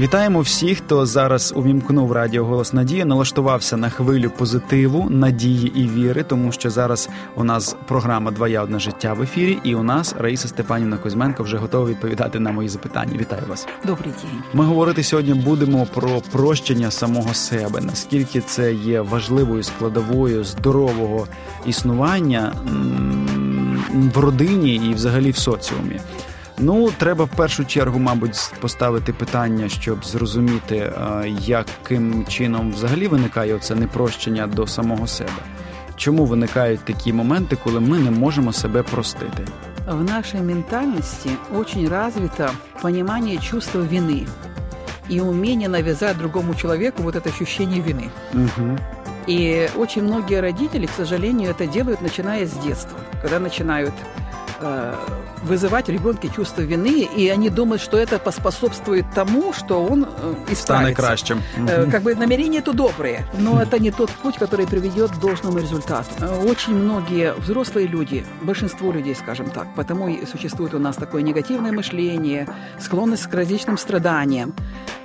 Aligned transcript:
Вітаємо 0.00 0.40
всіх, 0.40 0.78
хто 0.78 1.06
зараз 1.06 1.52
увімкнув 1.56 2.12
радіо 2.12 2.44
Голос 2.44 2.72
Надії, 2.72 3.04
налаштувався 3.04 3.76
на 3.76 3.90
хвилю 3.90 4.30
позитиву, 4.30 5.06
надії 5.10 5.72
і 5.80 5.88
віри, 5.88 6.22
тому 6.22 6.52
що 6.52 6.70
зараз 6.70 7.08
у 7.36 7.44
нас 7.44 7.76
програма 7.88 8.30
Двоя 8.30 8.62
одне 8.62 8.78
життя 8.78 9.12
в 9.12 9.22
ефірі, 9.22 9.58
і 9.64 9.74
у 9.74 9.82
нас 9.82 10.14
Раїса 10.18 10.48
Степанівна 10.48 10.96
Кузьменко 10.96 11.42
вже 11.42 11.56
готова 11.56 11.86
відповідати 11.86 12.40
на 12.40 12.52
мої 12.52 12.68
запитання. 12.68 13.12
Вітаю 13.20 13.42
вас. 13.48 13.66
Добрий 13.84 14.10
день. 14.22 14.42
Ми 14.52 14.64
говорити 14.64 15.02
сьогодні 15.02 15.34
будемо 15.34 15.86
про 15.94 16.22
прощення 16.32 16.90
самого 16.90 17.34
себе, 17.34 17.80
наскільки 17.80 18.40
це 18.40 18.74
є 18.74 19.00
важливою 19.00 19.62
складовою 19.62 20.44
здорового 20.44 21.26
існування 21.66 22.52
в 24.14 24.18
родині 24.18 24.74
і 24.74 24.94
взагалі 24.94 25.30
в 25.30 25.36
соціумі. 25.36 26.00
Ну, 26.57 26.91
треба 26.97 27.25
в 27.25 27.29
першу 27.29 27.65
чергу, 27.65 27.99
мабуть, 27.99 28.53
поставити 28.61 29.13
питання, 29.13 29.69
щоб 29.69 30.05
зрозуміти, 30.05 30.75
е, 30.75 30.93
яким 31.39 32.25
чином 32.25 32.71
взагалі 32.71 33.07
виникає 33.07 33.55
оце 33.55 33.75
непрощення 33.75 34.47
до 34.47 34.67
самого 34.67 35.07
себе. 35.07 35.41
Чому 35.95 36.25
виникають 36.25 36.85
такі 36.85 37.13
моменти, 37.13 37.57
коли 37.63 37.79
ми 37.79 37.99
не 37.99 38.11
можемо 38.11 38.53
себе 38.53 38.83
простити? 38.83 39.45
В 39.87 40.03
нашей 40.03 40.41
ментальности 40.41 41.29
очень 41.59 41.89
развито 41.89 42.49
понимание 42.81 43.37
чувства 43.37 43.81
вины 43.81 44.27
и 45.09 45.19
умение 45.19 45.69
навязать 45.69 46.17
другому 46.17 46.55
человеку 46.55 47.03
вот 47.03 47.15
это 47.15 47.29
ощущение 47.29 47.81
вины. 47.81 48.09
Угу. 48.33 48.77
И 49.27 49.69
очень 49.75 50.03
многие 50.03 50.39
родители, 50.39 50.85
к 50.85 50.91
сожалению, 50.91 51.51
это 51.51 51.67
делают, 51.67 52.01
начиная 52.01 52.45
с 52.45 52.51
детства, 52.53 52.97
когда 53.21 53.39
начинают 53.39 53.93
э, 54.61 54.95
вызывать 55.42 55.86
в 55.86 55.90
ребенке 55.90 56.28
чувство 56.28 56.62
вины, 56.62 57.08
и 57.16 57.28
они 57.28 57.50
думают, 57.50 57.82
что 57.82 57.96
это 57.96 58.18
поспособствует 58.18 59.04
тому, 59.14 59.52
что 59.52 59.84
он 59.84 60.04
э, 60.48 60.54
Стане 60.54 60.94
кращим. 60.94 61.42
Э. 61.68 61.90
Как 61.90 62.02
бы 62.02 62.14
намерения 62.14 62.58
это 62.58 62.72
добрые, 62.72 63.26
но 63.38 63.60
это 63.62 63.78
не 63.78 63.90
тот 63.90 64.10
путь, 64.10 64.36
который 64.36 64.66
приведет 64.66 65.10
к 65.10 65.20
должному 65.20 65.58
результату. 65.58 66.08
Э, 66.20 66.44
Очень 66.50 66.74
многие 66.74 67.32
взрослые 67.34 67.86
люди, 67.86 68.24
большинство 68.42 68.92
людей, 68.92 69.14
скажем 69.14 69.50
так, 69.50 69.66
потому 69.74 70.08
и 70.08 70.26
существует 70.26 70.74
у 70.74 70.78
нас 70.78 70.96
такое 70.96 71.22
негативное 71.22 71.72
мышление, 71.72 72.48
склонность 72.80 73.26
к 73.26 73.34
различным 73.34 73.78
страданиям. 73.78 74.54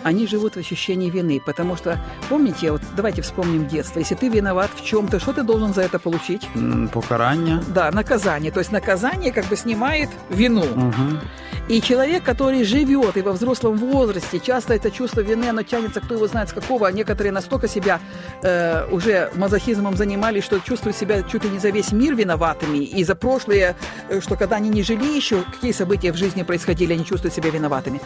Они 0.03 0.25
живут 0.27 0.55
в 0.55 0.57
ощущении 0.57 1.09
вины, 1.11 1.39
потому 1.45 1.75
что, 1.77 1.99
помните, 2.29 2.71
вот 2.71 2.81
давайте 2.95 3.21
вспомним 3.21 3.67
детство, 3.67 3.99
если 3.99 4.15
ты 4.15 4.29
виноват 4.29 4.71
в 4.75 4.83
чем-то, 4.83 5.19
что 5.19 5.31
ты 5.33 5.43
должен 5.43 5.73
за 5.73 5.81
это 5.81 5.99
получить? 5.99 6.47
М, 6.55 6.87
Покарання. 6.87 7.61
Да, 7.75 7.91
наказание. 7.91 8.51
То 8.51 8.59
есть 8.59 8.71
наказание 8.71 9.31
как 9.31 9.45
бы 9.45 9.55
снимает 9.55 10.09
вину. 10.29 10.61
Угу. 10.63 11.19
И 11.67 11.81
человек, 11.81 12.23
который 12.23 12.63
живет 12.63 13.15
и 13.17 13.21
во 13.21 13.31
взрослом 13.31 13.77
возрасте, 13.77 14.39
часто 14.39 14.73
это 14.73 14.91
чувство 14.91 15.21
вины, 15.21 15.45
оно 15.45 15.63
тянется, 15.63 16.01
кто 16.01 16.15
его 16.15 16.27
знает 16.27 16.49
с 16.49 16.53
какого. 16.53 16.87
а 16.87 16.91
Некоторые 16.91 17.31
настолько 17.31 17.67
себя 17.67 17.99
э, 18.41 18.87
уже 18.91 19.31
мазохизмом 19.35 19.95
занимались, 19.95 20.43
что 20.43 20.59
чувствуют 20.59 20.97
себя 20.97 21.23
чуть 21.23 21.43
ли 21.43 21.49
не 21.49 21.59
за 21.59 21.69
весь 21.69 21.91
мир 21.91 22.15
виноватыми. 22.15 22.79
И 22.79 23.03
за 23.03 23.15
прошлое, 23.15 23.75
э, 24.09 24.19
что 24.21 24.35
когда 24.35 24.57
они 24.57 24.69
не 24.69 24.83
жили 24.83 25.05
еще, 25.15 25.43
какие 25.43 25.71
события 25.71 26.11
в 26.11 26.17
жизни 26.17 26.43
происходили, 26.43 26.93
они 26.93 27.05
чувствуют 27.05 27.33
себя 27.33 27.49
виноватыми. 27.49 28.01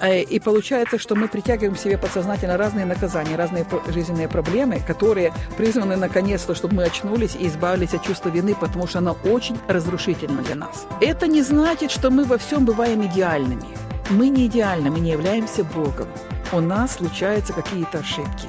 Э, 0.00 0.22
И 0.22 0.40
получается, 0.40 0.98
что 0.98 1.14
мы 1.14 1.28
притягиваем 1.28 1.74
к 1.74 1.78
себе 1.78 1.98
подсознательно 1.98 2.56
разные 2.56 2.86
наказания, 2.86 3.36
разные 3.36 3.64
жизненные 3.88 4.28
проблемы, 4.28 4.80
которые 4.86 5.32
призваны 5.56 5.96
наконец-то, 5.96 6.54
чтобы 6.54 6.76
мы 6.76 6.84
очнулись 6.84 7.36
и 7.40 7.46
избавились 7.46 7.94
от 7.94 8.02
чувства 8.02 8.30
вины, 8.30 8.54
потому 8.54 8.86
что 8.86 8.98
оно 8.98 9.16
очень 9.24 9.58
разрушительно 9.68 10.42
для 10.42 10.56
нас. 10.56 10.86
Это 11.00 11.26
не 11.26 11.42
значит, 11.42 11.90
что 11.90 12.10
мы 12.10 12.24
во 12.24 12.36
всем 12.38 12.64
бываем 12.64 13.02
идеальными. 13.06 13.66
Мы 14.10 14.28
не 14.28 14.46
идеальны, 14.46 14.90
мы 14.90 15.00
не 15.00 15.12
являемся 15.12 15.64
Богом. 15.64 16.08
У 16.52 16.60
нас 16.60 16.96
случаются 16.96 17.52
какие-то 17.52 17.98
ошибки. 17.98 18.48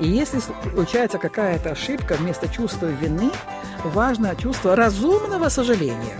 И 0.00 0.08
если 0.08 0.40
случается 0.74 1.18
какая-то 1.18 1.70
ошибка, 1.70 2.14
вместо 2.14 2.48
чувства 2.48 2.86
вины 2.86 3.30
важно 3.84 4.34
чувство 4.36 4.76
разумного 4.76 5.48
сожаления. 5.48 6.16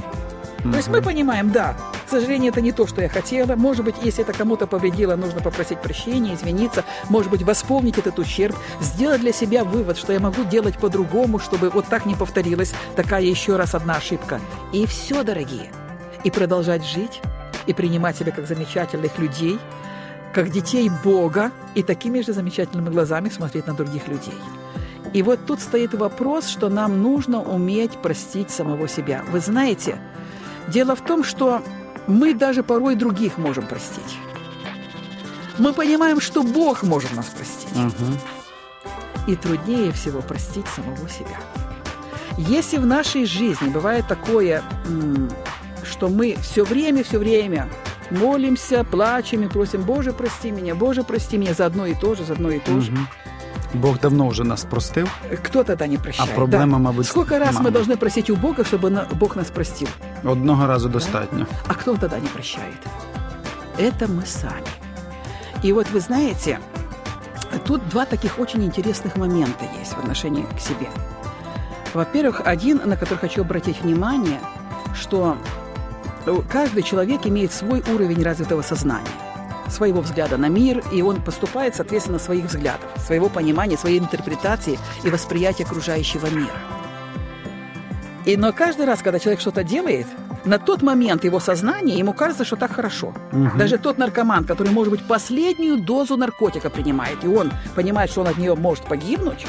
То 0.62 0.76
есть 0.76 0.88
мы 0.88 1.03
понимаем, 1.03 1.50
да, 1.50 1.76
сожалению, 2.12 2.52
это 2.52 2.60
не 2.60 2.72
то, 2.72 2.86
что 2.86 3.02
я 3.02 3.08
хотела. 3.08 3.56
Может 3.56 3.84
быть, 3.84 3.96
если 4.02 4.22
это 4.22 4.32
кому-то 4.32 4.66
повредило, 4.66 5.16
нужно 5.16 5.40
попросить 5.40 5.80
прощения, 5.80 6.34
извиниться, 6.34 6.84
может 7.08 7.30
быть, 7.30 7.42
восполнить 7.42 7.98
этот 7.98 8.18
ущерб, 8.18 8.56
сделать 8.80 9.20
для 9.20 9.32
себя 9.32 9.64
вывод, 9.64 9.96
что 9.96 10.12
я 10.12 10.20
могу 10.20 10.44
делать 10.44 10.78
по-другому, 10.78 11.38
чтобы 11.38 11.70
вот 11.70 11.86
так 11.86 12.06
не 12.06 12.14
повторилась 12.14 12.74
такая 12.96 13.22
еще 13.22 13.56
раз 13.56 13.74
одна 13.74 13.96
ошибка. 13.96 14.40
И 14.72 14.86
все, 14.86 15.22
дорогие. 15.22 15.70
И 16.24 16.30
продолжать 16.30 16.84
жить, 16.84 17.20
и 17.66 17.72
принимать 17.72 18.16
себя 18.16 18.30
как 18.30 18.46
замечательных 18.46 19.18
людей, 19.18 19.58
как 20.32 20.50
детей 20.50 20.90
Бога, 21.02 21.50
и 21.74 21.82
такими 21.82 22.20
же 22.20 22.32
замечательными 22.32 22.90
глазами 22.90 23.28
смотреть 23.28 23.66
на 23.66 23.74
других 23.74 24.08
людей. 24.08 24.38
И 25.12 25.22
вот 25.22 25.40
тут 25.46 25.60
стоит 25.60 25.94
вопрос, 25.94 26.46
что 26.46 26.68
нам 26.68 27.02
нужно 27.02 27.42
уметь 27.42 27.92
простить 27.92 28.50
самого 28.50 28.88
себя. 28.88 29.22
Вы 29.30 29.40
знаете, 29.40 29.98
дело 30.68 30.94
в 30.94 31.02
том, 31.02 31.24
что 31.24 31.62
мы 32.06 32.34
даже 32.34 32.62
порой 32.62 32.94
других 32.96 33.38
можем 33.38 33.66
простить. 33.66 34.18
Мы 35.58 35.72
понимаем, 35.72 36.20
что 36.20 36.42
Бог 36.42 36.82
может 36.82 37.14
нас 37.14 37.26
простить. 37.26 37.72
Угу. 37.76 39.30
И 39.32 39.36
труднее 39.36 39.92
всего 39.92 40.20
простить 40.20 40.66
самого 40.74 41.08
себя. 41.08 41.36
Если 42.38 42.78
в 42.78 42.86
нашей 42.86 43.26
жизни 43.26 43.68
бывает 43.68 44.08
такое, 44.08 44.62
что 45.84 46.08
мы 46.08 46.36
все 46.41 46.64
время, 46.64 47.04
все 47.04 47.18
время 47.18 47.68
молимся, 48.10 48.84
плачем 48.84 49.42
и 49.42 49.48
просим, 49.48 49.82
Боже, 49.82 50.12
прости 50.12 50.50
меня, 50.50 50.74
Боже, 50.74 51.04
прости 51.04 51.36
меня 51.36 51.54
за 51.54 51.66
одно 51.66 51.86
и 51.86 51.94
то 51.94 52.14
же, 52.14 52.24
за 52.24 52.32
одно 52.32 52.50
и 52.50 52.58
то 52.58 52.80
же. 52.80 52.92
Бог 53.74 54.00
давно 54.00 54.28
вже 54.28 54.44
нас 54.44 54.62
простив, 54.62 55.08
Кто 55.44 55.64
тогда 55.64 55.86
не 55.86 55.96
прощает? 55.96 56.30
а 56.30 56.34
проблема, 56.34 56.72
Да. 56.72 56.78
мабуть, 56.78 57.06
Сколько 57.06 57.38
раз 57.38 57.52
мы 57.54 57.58
мабуть, 57.58 57.72
должны 57.74 57.96
просить 57.96 58.28
у 58.30 58.36
Бога, 58.36 58.64
чтобы 58.64 59.06
Бог 59.12 59.34
нас 59.36 59.46
простил? 59.48 59.88
Одного 60.31 60.66
разу 60.66 60.88
достатньо. 60.88 61.47
А 61.66 61.75
кто 61.75 61.97
тогда 61.97 62.19
не 62.19 62.28
прощает? 62.28 62.78
Это 63.78 64.09
мы 64.09 64.25
сами. 64.27 64.66
И 65.62 65.72
вот 65.72 65.88
вы 65.91 66.00
знаете, 66.00 66.60
тут 67.65 67.88
два 67.88 68.05
таких 68.05 68.38
очень 68.38 68.65
интересных 68.65 69.16
момента 69.16 69.65
есть 69.78 69.93
в 69.93 69.99
отношении 69.99 70.44
к 70.44 70.60
себе. 70.60 70.88
Во-первых, 71.94 72.43
один, 72.44 72.81
на 72.84 72.97
который 72.97 73.19
хочу 73.19 73.43
обратить 73.43 73.81
внимание, 73.83 74.41
что 74.94 75.37
э, 76.27 76.37
каждый 76.50 76.83
человек 76.83 77.27
имеет 77.27 77.53
свой 77.53 77.83
уровень 77.93 78.22
развитого 78.22 78.62
сознания, 78.62 79.06
своего 79.69 80.00
взгляда 80.00 80.37
на 80.39 80.49
мир, 80.49 80.83
и 80.93 81.03
он 81.03 81.21
поступает 81.21 81.77
соответственно 81.77 82.19
своих 82.19 82.47
взглядов, 82.47 82.91
своего 82.99 83.28
понимания, 83.28 83.77
своей 83.77 83.99
интерпретации 83.99 84.78
и 85.03 85.10
восприятия 85.10 85.65
окружающего 85.65 86.27
мира. 86.31 86.56
И 88.25 88.37
но 88.37 88.53
каждый 88.53 88.87
раз, 88.87 89.03
когда 89.03 89.19
человек 89.19 89.41
что-то 89.41 89.65
делает, 89.65 90.06
на 90.44 90.59
тот 90.59 90.83
момент 90.83 91.25
его 91.25 91.41
сознания 91.41 91.99
ему 91.99 92.12
кажется, 92.12 92.44
что 92.44 92.56
так 92.56 92.72
хорошо. 92.72 93.15
Даже 93.56 93.78
тот 93.78 93.99
наркоман, 93.99 94.44
который, 94.44 94.72
может 94.72 94.91
быть, 94.93 95.03
последнюю 95.06 95.78
дозу 95.78 96.16
наркотика 96.16 96.71
принимает, 96.71 97.25
и 97.25 97.28
он 97.28 97.53
понимает, 97.75 98.10
что 98.10 98.21
он 98.22 98.28
от 98.28 98.38
нее 98.38 98.55
может 98.55 98.84
погибнуть, 98.84 99.47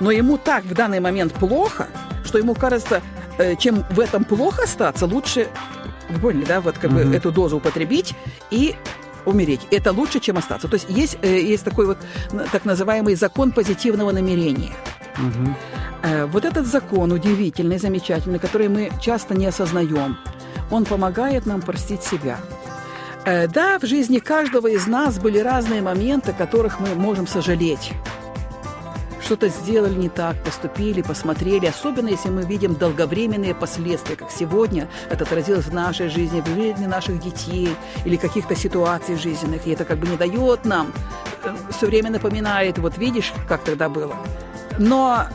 но 0.00 0.10
ему 0.10 0.36
так 0.38 0.64
в 0.64 0.74
данный 0.74 1.00
момент 1.00 1.32
плохо, 1.32 1.86
что 2.24 2.38
ему 2.38 2.54
кажется, 2.54 3.02
э, 3.38 3.56
чем 3.56 3.84
в 3.90 4.00
этом 4.00 4.24
плохо 4.24 4.64
остаться, 4.64 5.06
лучше, 5.06 5.48
вы 6.08 6.18
поняли, 6.18 6.44
да, 6.44 6.60
вот 6.60 6.78
как 6.78 6.90
бы 6.90 7.04
Мгм. 7.04 7.14
эту 7.14 7.30
дозу 7.30 7.56
употребить 7.58 8.14
и 8.50 8.74
умереть. 9.24 9.60
Это 9.70 9.92
лучше, 9.92 10.18
чем 10.18 10.38
остаться. 10.38 10.66
То 10.68 10.74
есть 10.74 10.86
есть, 10.88 11.18
э, 11.22 11.40
есть 11.40 11.64
такой 11.64 11.86
вот 11.86 11.98
так 12.50 12.64
называемый 12.64 13.14
закон 13.14 13.52
позитивного 13.52 14.10
намерения. 14.12 14.72
Угу. 15.18 15.54
Э, 16.02 16.26
Вот 16.26 16.44
этот 16.44 16.66
закон 16.66 17.12
удивительный, 17.12 17.78
замечательный, 17.78 18.38
который 18.38 18.68
мы 18.68 18.90
часто 19.00 19.34
не 19.34 19.46
осознаем, 19.46 20.16
он 20.70 20.84
помогает 20.84 21.46
нам 21.46 21.60
простить 21.60 22.02
себя. 22.02 22.38
Э, 23.24 23.46
Да, 23.48 23.78
в 23.78 23.86
жизни 23.86 24.18
каждого 24.18 24.66
из 24.66 24.86
нас 24.86 25.18
были 25.18 25.38
разные 25.38 25.82
моменты, 25.82 26.32
которых 26.32 26.80
мы 26.80 26.94
можем 26.94 27.26
сожалеть. 27.26 27.92
Что-то 29.24 29.48
сделали 29.48 29.94
не 29.94 30.08
так, 30.08 30.36
поступили, 30.44 31.00
посмотрели, 31.00 31.66
особенно 31.66 32.08
если 32.08 32.28
мы 32.30 32.42
видим 32.42 32.74
долговременные 32.74 33.54
последствия, 33.54 34.16
как 34.16 34.30
сегодня 34.32 34.88
это 35.10 35.24
отразилось 35.24 35.66
в 35.66 35.72
нашей 35.74 36.08
жизни, 36.08 36.40
в 36.40 36.48
жизни 36.48 36.86
наших 36.86 37.20
детей 37.20 37.68
или 38.04 38.16
каких-то 38.16 38.56
ситуаций 38.56 39.16
жизненных. 39.16 39.64
И 39.66 39.70
это 39.70 39.84
как 39.84 39.98
бы 39.98 40.08
не 40.08 40.16
дает 40.16 40.64
нам, 40.64 40.92
все 41.70 41.86
время 41.86 42.10
напоминает, 42.10 42.78
вот 42.78 42.98
видишь, 42.98 43.32
как 43.48 43.62
тогда 43.62 43.88
было. 43.88 44.16
Но 44.78 45.26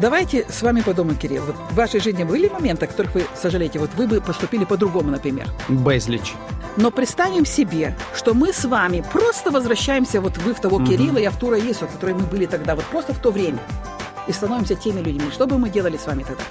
Давайте 0.00 0.44
с 0.50 0.62
вами 0.62 0.82
подумаем, 0.82 1.18
Кирилл. 1.18 1.42
Вот 1.46 1.56
в 1.70 1.74
вашей 1.74 2.00
жизни 2.00 2.24
были 2.24 2.48
моменты, 2.48 2.84
о 2.84 2.88
которых 2.88 3.14
вы 3.14 3.22
сожалеете? 3.34 3.78
Вот 3.78 3.90
вы 3.96 4.06
бы 4.06 4.20
поступили 4.20 4.64
по-другому, 4.64 5.10
например. 5.10 5.46
Безліч. 5.68 6.34
Но 6.76 6.90
представим 6.90 7.46
себе, 7.46 7.96
что 8.14 8.34
мы 8.34 8.52
с 8.52 8.64
вами 8.68 9.02
просто 9.12 9.50
возвращаемся, 9.50 10.20
вот 10.20 10.36
вы 10.38 10.52
в 10.52 10.60
того 10.60 10.78
Мгм. 10.78 10.86
Кирилла, 10.86 11.18
я 11.18 11.30
в 11.30 11.38
ту 11.38 11.50
Раису, 11.50 11.86
которые 11.86 12.14
мы 12.14 12.30
были 12.30 12.46
тогда, 12.46 12.74
вот 12.74 12.84
просто 12.84 13.14
в 13.14 13.18
то 13.18 13.30
время. 13.30 13.58
И 14.28 14.32
становимся 14.32 14.74
теми 14.74 15.00
людьми. 15.00 15.30
Что 15.32 15.46
бы 15.46 15.56
мы 15.56 15.70
делали 15.70 15.96
с 15.96 16.06
вами 16.06 16.24
тогда? 16.24 16.44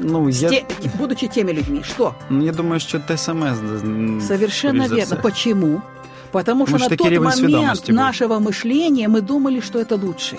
Ну, 0.00 0.28
я... 0.28 0.48
Те, 0.48 0.64
будучи 0.98 1.28
теми 1.28 1.52
людьми. 1.52 1.82
Что? 1.84 2.14
Ну, 2.30 2.44
я 2.44 2.52
думаю, 2.52 2.80
що 2.80 2.98
те 2.98 3.16
саме. 3.16 3.54
Совершенно 4.20 4.88
верно. 4.88 5.16
Почему? 5.22 5.82
Потому 6.32 6.66
что 6.66 6.72
Может, 6.72 6.90
на 6.90 6.96
тот 6.96 7.18
момент 7.20 7.88
нашего 7.88 8.40
мышления 8.40 9.08
мы 9.08 9.20
думали, 9.20 9.60
что 9.60 9.78
это 9.78 9.96
лучше. 9.96 10.36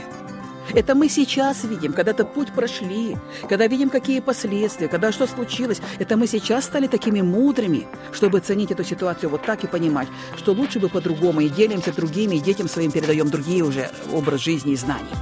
Это 0.77 0.93
мы 0.93 1.09
сейчас 1.09 1.63
видим, 1.63 1.91
когда 1.91 2.11
этот 2.11 2.35
путь 2.35 2.53
прошли, 2.53 3.17
когда 3.49 3.65
видим, 3.65 3.89
какие 3.89 4.19
последствия, 4.19 4.87
когда 4.87 5.11
что 5.11 5.25
случилось. 5.25 5.81
Это 5.97 6.17
мы 6.17 6.27
сейчас 6.27 6.65
стали 6.65 6.85
такими 6.85 7.21
мудрыми, 7.21 7.87
чтобы 8.13 8.41
ценить 8.41 8.69
эту 8.69 8.83
ситуацию 8.83 9.31
вот 9.31 9.41
так 9.41 9.63
и 9.63 9.67
понимать, 9.67 10.07
что 10.35 10.51
лучше 10.51 10.79
бы 10.79 10.87
по-другому, 10.87 11.41
и 11.41 11.49
делимся 11.49 11.91
другими, 11.91 12.35
и 12.35 12.39
детям 12.39 12.69
своим 12.69 12.91
передаем 12.91 13.27
другие 13.31 13.63
уже 13.63 13.89
образ 14.13 14.41
жизни 14.41 14.73
и 14.73 14.75
знаний. 14.75 15.15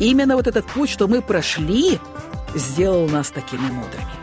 И 0.00 0.10
именно 0.10 0.34
вот 0.34 0.48
этот 0.48 0.66
путь, 0.66 0.90
что 0.90 1.06
мы 1.06 1.22
прошли, 1.22 2.00
сделал 2.56 3.08
нас 3.08 3.30
такими 3.30 3.70
мудрыми. 3.70 4.21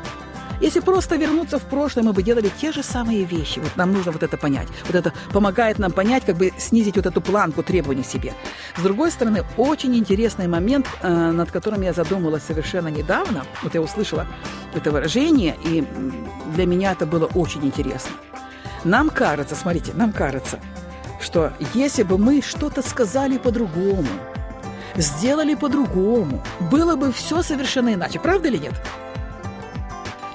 Если 0.62 0.82
просто 0.82 1.16
вернуться 1.16 1.58
в 1.58 1.64
прошлое, 1.64 2.04
мы 2.04 2.14
бы 2.14 2.22
делали 2.22 2.52
те 2.62 2.72
же 2.72 2.84
самые 2.84 3.24
вещи. 3.24 3.60
Вот 3.60 3.78
нам 3.78 3.94
нужно 3.94 4.12
вот 4.12 4.24
это 4.24 4.38
понять. 4.38 4.68
Вот 4.86 4.96
это 4.96 5.14
помогает 5.32 5.80
нам 5.80 5.92
понять, 5.92 6.26
как 6.26 6.36
бы 6.36 6.52
снизить 6.58 6.98
вот 6.98 7.06
эту 7.06 7.22
планку 7.22 7.64
требований 7.64 8.04
себе. 8.04 8.34
С 8.78 8.82
другой 8.82 9.12
стороны, 9.12 9.46
очень 9.58 9.96
интересный 9.96 10.48
момент, 10.48 10.88
э, 11.02 11.32
над 11.32 11.52
которым 11.52 11.82
я 11.82 11.94
задумалась 11.94 12.44
совершенно 12.44 12.90
недавно. 12.90 13.46
Вот 13.64 13.74
я 13.74 13.82
услышала 13.82 14.28
это 14.74 14.92
выражение, 14.92 15.56
и 15.64 15.86
для 16.54 16.66
меня 16.66 16.92
это 16.92 17.06
было 17.06 17.26
очень 17.26 17.64
интересно. 17.66 18.12
Нам 18.84 19.10
кажется, 19.10 19.56
смотрите, 19.56 19.94
нам 19.94 20.12
кажется, 20.12 20.60
что 21.22 21.52
если 21.74 22.04
бы 22.04 22.18
мы 22.18 22.42
что-то 22.42 22.82
сказали 22.82 23.38
по-другому, 23.38 24.08
сделали 24.96 25.56
по-другому, 25.56 26.44
было 26.72 26.96
бы 26.96 27.12
все 27.12 27.42
совершенно 27.44 27.94
иначе. 27.94 28.20
Правда 28.20 28.48
или 28.48 28.58
нет? 28.58 28.74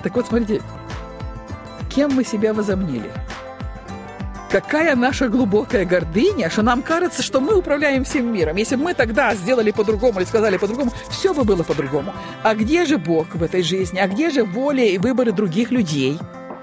Так 0.05 0.15
вот, 0.15 0.27
смотрите, 0.27 0.62
кем 1.89 2.12
мы 2.12 2.25
себя 2.25 2.53
возомнили? 2.53 3.11
Какая 4.51 4.95
наша 4.95 5.29
глубокая 5.29 5.85
гордыня, 5.85 6.51
что 6.51 6.62
нам 6.62 6.83
кажется, 6.83 7.23
что 7.23 7.41
мы 7.41 7.56
управляем 7.56 8.05
всем 8.05 8.33
миром. 8.33 8.56
Если 8.56 8.77
бы 8.77 8.85
мы 8.85 8.95
тогда 8.95 9.35
сделали 9.35 9.73
по-другому 9.73 10.21
или 10.21 10.27
сказали 10.27 10.59
по-другому, 10.59 10.93
все 11.09 11.33
бы 11.35 11.43
было 11.43 11.62
по-другому. 11.62 12.12
А 12.43 12.55
где 12.55 12.85
же 12.85 12.99
Бог 12.99 13.35
в 13.35 13.43
этой 13.43 13.62
жизни? 13.62 13.99
А 13.99 14.06
где 14.06 14.31
же 14.31 14.45
воля 14.45 14.85
и 14.85 14.99
выборы 14.99 15.33
других 15.33 15.73
людей? 15.73 16.19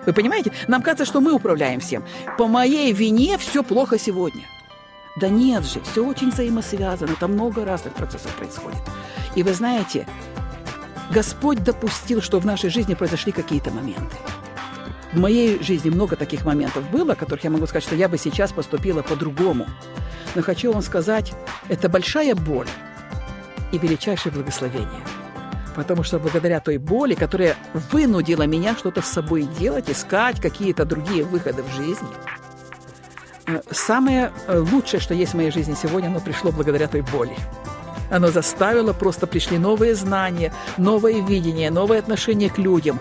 Вы 0.05 0.13
понимаете? 0.13 0.53
Нам 0.67 0.83
кажется, 0.83 1.05
что 1.05 1.19
мы 1.19 1.33
управляем 1.33 1.79
всем. 1.79 2.05
По 2.37 2.47
моей 2.47 2.93
вине 2.93 3.37
все 3.37 3.63
плохо 3.63 3.99
сегодня. 3.99 4.43
Да 5.17 5.27
нет 5.27 5.65
же, 5.65 5.81
все 5.81 6.05
очень 6.05 6.31
взаимосвязано, 6.31 7.15
там 7.19 7.33
много 7.33 7.65
разных 7.65 7.93
процессов 7.93 8.33
происходит. 8.35 8.79
И 9.35 9.43
вы 9.43 9.53
знаете, 9.53 10.07
Господь 11.11 11.61
допустил, 11.61 12.21
что 12.21 12.39
в 12.39 12.45
нашей 12.45 12.69
жизни 12.69 12.93
произошли 12.93 13.33
какие-то 13.33 13.69
моменты. 13.69 14.15
В 15.11 15.19
моей 15.19 15.61
жизни 15.61 15.89
много 15.89 16.15
таких 16.15 16.45
моментов 16.45 16.89
было, 16.89 17.13
о 17.13 17.15
которых 17.15 17.43
я 17.43 17.49
могу 17.49 17.65
сказать, 17.67 17.83
что 17.83 17.95
я 17.95 18.07
бы 18.07 18.17
сейчас 18.17 18.53
поступила 18.53 19.01
по-другому. 19.01 19.67
Но 20.35 20.41
хочу 20.41 20.71
вам 20.71 20.81
сказать, 20.81 21.33
это 21.67 21.89
большая 21.89 22.33
боль 22.33 22.67
и 23.73 23.77
величайшее 23.77 24.31
благословение. 24.31 25.01
Потому 25.75 26.03
что 26.03 26.17
благодаря 26.17 26.61
той 26.61 26.77
боли, 26.77 27.15
которая 27.15 27.57
вынудила 27.91 28.43
меня 28.43 28.75
что-то 28.77 29.01
с 29.01 29.07
собой 29.07 29.43
делать, 29.59 29.89
искать 29.89 30.39
какие-то 30.39 30.85
другие 30.85 31.25
выходы 31.25 31.61
в 31.63 31.73
жизни, 31.73 32.07
э, 33.47 33.61
самое 33.71 34.31
э, 34.47 34.59
лучшее, 34.59 35.01
что 35.01 35.13
есть 35.13 35.33
в 35.33 35.37
моей 35.37 35.51
жизни 35.51 35.75
сегодня, 35.81 36.07
оно 36.07 36.21
пришло 36.21 36.51
благодаря 36.53 36.87
той 36.87 37.01
боли. 37.01 37.35
Оно 38.11 38.29
заставило, 38.29 38.93
просто 38.93 39.25
пришли 39.25 39.57
новые 39.57 39.95
знания, 39.95 40.53
новое 40.77 41.21
видение, 41.21 41.71
новое 41.71 41.99
отношение 41.99 42.49
к 42.49 42.57
людям. 42.57 42.99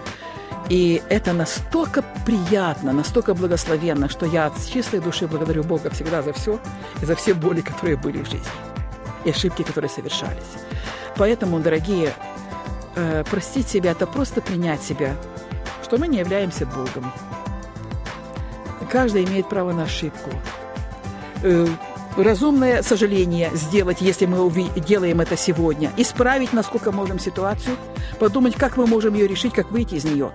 И 0.68 1.02
это 1.08 1.32
настолько 1.32 2.04
приятно, 2.24 2.92
настолько 2.92 3.34
благословенно, 3.34 4.08
что 4.08 4.24
я 4.24 4.46
от 4.46 4.52
чистой 4.72 5.00
души 5.00 5.26
благодарю 5.26 5.64
Бога 5.64 5.90
всегда 5.90 6.22
за 6.22 6.32
все 6.32 6.60
и 7.02 7.06
за 7.06 7.16
все 7.16 7.34
боли, 7.34 7.60
которые 7.60 7.96
были 7.96 8.22
в 8.22 8.26
жизни, 8.26 8.46
и 9.24 9.30
ошибки, 9.30 9.62
которые 9.62 9.90
совершались. 9.90 10.52
Поэтому, 11.16 11.58
дорогие, 11.58 12.14
э, 12.94 13.24
простить 13.28 13.68
себя– 13.68 13.90
это 13.92 14.06
просто 14.06 14.40
принять 14.40 14.80
себя, 14.80 15.16
что 15.82 15.98
мы 15.98 16.06
не 16.06 16.18
являемся 16.18 16.66
Богом. 16.66 17.12
Каждый 18.92 19.24
имеет 19.24 19.48
право 19.48 19.72
на 19.72 19.82
ошибку. 19.82 20.30
Э, 21.42 21.66
разумное 22.22 22.82
сожаление 22.82 23.50
сделать, 23.54 24.00
если 24.00 24.26
мы 24.26 24.50
делаем 24.80 25.20
это 25.20 25.36
сегодня, 25.36 25.90
исправить, 25.96 26.52
насколько 26.52 26.92
можем 26.92 27.18
ситуацию, 27.18 27.76
подумать, 28.18 28.56
как 28.56 28.76
мы 28.76 28.86
можем 28.86 29.14
ее 29.14 29.26
решить, 29.26 29.52
как 29.52 29.70
выйти 29.70 29.94
из 29.94 30.04
нее, 30.04 30.32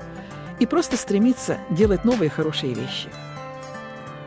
и 0.59 0.65
просто 0.65 0.97
стремиться 0.97 1.57
делать 1.69 2.05
новые 2.05 2.29
хорошие 2.29 2.73
вещи. 2.73 3.09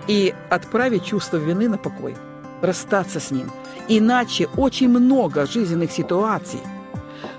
И 0.06 0.34
отправить 0.50 1.04
чувство 1.04 1.36
вины 1.36 1.68
на 1.68 1.78
покой, 1.78 2.16
расстаться 2.62 3.20
с 3.20 3.30
ним. 3.30 3.50
Иначе 3.88 4.48
очень 4.56 4.88
много 4.88 5.46
жизненных 5.46 5.92
ситуаций– 5.92 6.60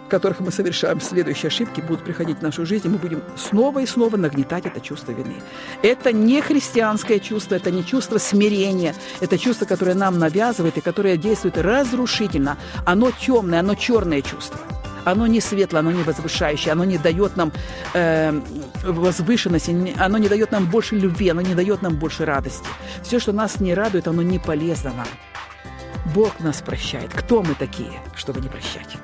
которых 0.09 0.39
мы 0.39 0.51
совершаем 0.51 0.99
следующие 1.01 1.47
ошибки, 1.47 1.81
будут 1.81 2.03
приходить 2.03 2.39
в 2.39 2.41
нашу 2.41 2.65
жизнь, 2.65 2.87
и 2.87 2.89
мы 2.89 2.97
будем 2.97 3.21
снова 3.37 3.79
и 3.79 3.85
снова 3.85 4.17
нагнетать 4.17 4.65
это 4.65 4.81
чувство 4.81 5.11
вины. 5.11 5.35
Это 5.81 6.11
не 6.11 6.41
христианское 6.41 7.19
чувство, 7.19 7.55
это 7.55 7.71
не 7.71 7.85
чувство 7.85 8.17
смирения, 8.17 8.93
это 9.21 9.37
чувство, 9.37 9.65
которое 9.65 9.95
нам 9.95 10.19
навязывает 10.19 10.77
и 10.77 10.81
которое 10.81 11.17
действует 11.17 11.57
разрушительно. 11.57 12.57
Оно 12.85 13.11
темное, 13.11 13.59
оно 13.59 13.75
черное 13.75 14.21
чувство. 14.21 14.59
Оно 15.05 15.27
не 15.27 15.41
светлое, 15.41 15.79
оно 15.79 15.91
не 15.91 16.03
возвышающее, 16.03 16.73
оно 16.73 16.83
не 16.83 16.97
дает 16.97 17.37
нам 17.37 17.51
э, 17.93 18.39
возвышенности, 18.83 19.95
оно 19.97 20.17
не 20.17 20.27
дает 20.27 20.51
нам 20.51 20.65
больше 20.65 20.95
любви, 20.95 21.29
оно 21.29 21.41
не 21.41 21.55
дает 21.55 21.81
нам 21.81 21.95
больше 21.95 22.25
радости. 22.25 22.67
Все, 23.03 23.19
что 23.19 23.31
нас 23.31 23.59
не 23.59 23.73
радует, 23.73 24.07
оно 24.07 24.21
не 24.21 24.39
полезно 24.39 24.91
нам. 24.93 25.07
Бог 26.13 26.39
нас 26.39 26.61
прощает. 26.61 27.11
Кто 27.13 27.43
мы 27.43 27.55
такие, 27.55 27.91
чтобы 28.15 28.41
не 28.41 28.49
прощать? 28.49 28.97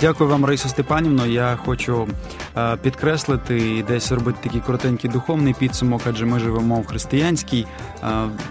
Дякую 0.00 0.30
вам, 0.30 0.44
Раїса 0.44 0.68
Степанівно. 0.68 1.26
Я 1.26 1.58
хочу 1.64 2.08
е, 2.56 2.76
підкреслити 2.76 3.76
і 3.76 3.82
десь 3.82 4.12
робити 4.12 4.38
такий 4.42 4.60
коротенький 4.60 5.10
духовний 5.10 5.54
підсумок, 5.54 6.02
адже 6.06 6.26
ми 6.26 6.40
живемо 6.40 6.80
в 6.80 6.86
християнській 6.86 7.66
е, 8.02 8.06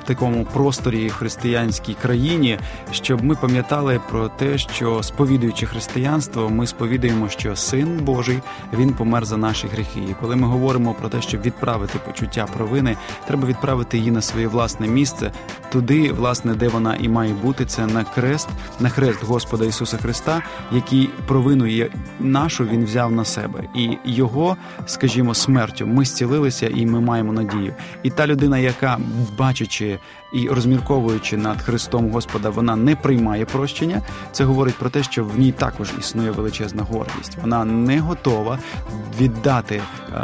такому 0.05 0.45
просторі 0.45 1.09
християнській 1.09 1.93
країні, 1.93 2.59
щоб 2.91 3.23
ми 3.23 3.35
пам'ятали 3.35 4.01
про 4.09 4.27
те, 4.27 4.57
що 4.57 5.03
сповідуючи 5.03 5.65
християнство, 5.65 6.49
ми 6.49 6.67
сповідуємо, 6.67 7.29
що 7.29 7.55
син 7.55 7.99
Божий 7.99 8.39
він 8.73 8.93
помер 8.93 9.25
за 9.25 9.37
наші 9.37 9.67
гріхи. 9.67 9.99
І 9.99 10.15
коли 10.21 10.35
ми 10.35 10.47
говоримо 10.47 10.93
про 10.93 11.09
те, 11.09 11.21
щоб 11.21 11.41
відправити 11.41 11.99
почуття 12.05 12.47
провини, 12.57 12.97
треба 13.27 13.47
відправити 13.47 13.97
її 13.97 14.11
на 14.11 14.21
своє 14.21 14.47
власне 14.47 14.87
місце, 14.87 15.31
туди, 15.73 16.11
власне, 16.11 16.53
де 16.53 16.67
вона 16.67 16.95
і 16.95 17.09
має 17.09 17.33
бути, 17.33 17.65
це 17.65 17.85
на 17.85 18.03
крест, 18.03 18.49
на 18.79 18.89
хрест 18.89 19.23
Господа 19.23 19.65
Ісуса 19.65 19.97
Христа, 19.97 20.41
який 20.71 21.09
провину 21.27 21.87
нашу 22.19 22.65
він 22.65 22.85
взяв 22.85 23.11
на 23.11 23.25
себе, 23.25 23.63
і 23.75 23.97
його, 24.05 24.57
скажімо, 24.85 25.33
смертю 25.33 25.87
ми 25.87 26.05
зцілилися, 26.05 26.67
і 26.67 26.85
ми 26.85 27.01
маємо 27.01 27.33
надію. 27.33 27.73
І 28.03 28.09
та 28.09 28.27
людина, 28.27 28.57
яка 28.57 28.99
бачачи 29.37 29.99
і 30.33 30.47
розмірковуючи 30.47 31.37
над 31.37 31.61
Христом 31.61 32.11
Господа, 32.11 32.49
вона 32.49 32.75
не 32.75 32.95
приймає 32.95 33.45
прощення. 33.45 34.01
Це 34.31 34.43
говорить 34.43 34.75
про 34.75 34.89
те, 34.89 35.03
що 35.03 35.25
в 35.25 35.39
ній 35.39 35.51
також 35.51 35.91
існує 35.99 36.31
величезна 36.31 36.83
гордість. 36.83 37.37
Вона 37.41 37.65
не 37.65 37.99
готова 37.99 38.59
віддати 39.19 39.75
е, 39.75 40.21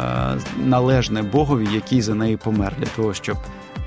належне 0.64 1.22
Богові, 1.22 1.68
який 1.72 2.02
за 2.02 2.14
неї 2.14 2.36
помер, 2.36 2.72
для 2.78 2.86
того, 2.86 3.14
щоб 3.14 3.36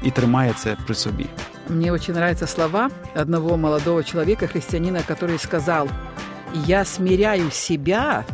і 0.03 0.11
тримає 0.11 0.53
це 0.57 0.77
при 0.85 0.95
собі. 0.95 1.25
Мне 1.68 1.92
очень 1.92 2.14
нравятся 2.14 2.46
слова 2.46 2.90
одного 3.14 3.56
молодого 3.56 4.02
человека, 4.02 4.46
христианина, 4.46 5.00
который 5.02 5.38
сказал, 5.38 5.88
я 6.66 6.84
смиряю 6.84 7.50
себя, 7.50 8.24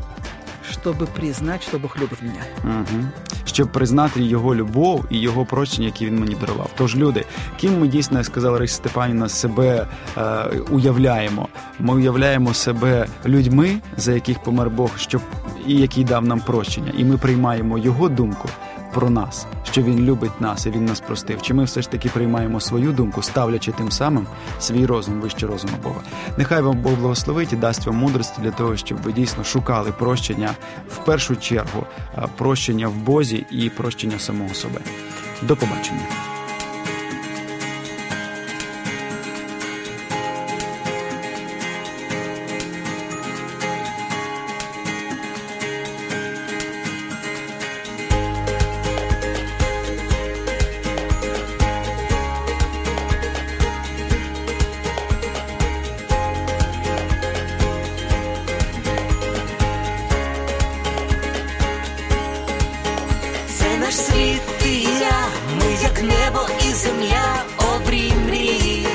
щоб 0.70 0.96
признати, 0.96 1.64
що 1.68 1.78
Бог 1.78 1.96
любить 1.96 2.22
мене. 2.22 2.44
Угу. 2.64 3.04
Щоб 3.44 3.72
признати 3.72 4.22
його 4.22 4.54
любов 4.54 5.04
і 5.10 5.20
його 5.20 5.44
прощення, 5.44 5.86
які 5.86 6.06
він 6.06 6.20
мені 6.20 6.34
дарував. 6.34 6.70
Тож, 6.76 6.96
люди, 6.96 7.24
ким 7.60 7.80
ми 7.80 7.88
дійсно, 7.88 8.18
як 8.18 8.26
сказала 8.26 8.58
Рись 8.58 8.72
Степанівна, 8.72 9.28
себе 9.28 9.86
е, 10.16 10.22
уявляємо. 10.70 11.48
Ми 11.78 11.94
уявляємо 11.94 12.54
себе 12.54 13.06
людьми, 13.26 13.80
за 13.96 14.12
яких 14.12 14.42
помер 14.42 14.70
Бог, 14.70 14.90
щоб 14.96 15.22
і 15.66 15.74
який 15.74 16.04
дав 16.04 16.24
нам 16.24 16.40
прощення, 16.40 16.92
і 16.98 17.04
ми 17.04 17.16
приймаємо 17.16 17.78
його 17.78 18.08
думку 18.08 18.48
про 18.94 19.10
нас, 19.10 19.46
Що 19.79 19.85
він 19.85 19.99
любить 19.99 20.41
нас 20.41 20.65
і 20.65 20.69
він 20.69 20.85
нас 20.85 20.99
простив. 20.99 21.41
Чи 21.41 21.53
ми 21.53 21.63
все 21.63 21.81
ж 21.81 21.89
таки 21.89 22.09
приймаємо 22.09 22.59
свою 22.59 22.91
думку, 22.91 23.21
ставлячи 23.21 23.71
тим 23.71 23.91
самим 23.91 24.27
свій 24.59 24.85
розум 24.85 25.21
вище 25.21 25.47
розуму 25.47 25.73
Бога? 25.83 26.01
Нехай 26.37 26.61
вам 26.61 26.81
Бог 26.81 26.93
благословить 26.93 27.53
і 27.53 27.55
дасть 27.55 27.85
вам 27.85 27.95
мудрості 27.95 28.41
для 28.41 28.51
того, 28.51 28.77
щоб 28.77 29.01
ви 29.01 29.13
дійсно 29.13 29.43
шукали 29.43 29.91
прощення 29.91 30.51
в 30.89 31.05
першу 31.05 31.35
чергу, 31.35 31.83
прощення 32.37 32.87
в 32.87 32.95
Бозі 32.95 33.45
і 33.51 33.69
прощення 33.69 34.19
самого 34.19 34.53
себе. 34.53 34.79
До 35.41 35.55
побачення. 35.55 36.28
Ти 64.61 64.69
і 64.69 64.83
я, 64.83 65.27
ми 65.55 65.77
як 65.83 66.01
небо 66.01 66.47
і 66.69 66.73
земля, 66.73 67.43
обрій 67.75 68.13
мрії. 68.25 68.87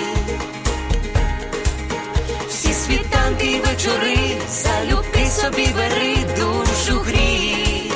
Всі 2.49 2.73
світанки 2.73 3.47
й 3.47 3.61
вечори, 3.61 4.17
залюбки 4.51 5.27
собі 5.27 5.69
бери 5.77 6.17
душу 6.37 7.01
грій. 7.01 7.91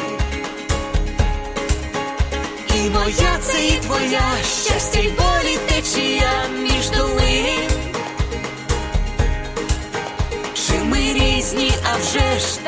І 2.74 2.90
моя 2.90 3.38
це 3.42 3.66
і 3.66 3.72
твоя 3.72 4.22
щастя 4.64 4.98
й 5.00 5.08
болі 5.08 5.58
течія 5.68 6.30
між 6.62 6.90
долин. 6.90 7.70
Чи 10.54 10.72
ми 10.84 10.98
різні, 10.98 11.72
а 11.92 11.96
вже 11.96 12.38
ж 12.40 12.67